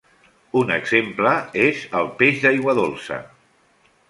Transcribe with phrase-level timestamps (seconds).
[0.61, 1.33] Un exemple
[1.67, 3.21] és el peix d’aigua dolça.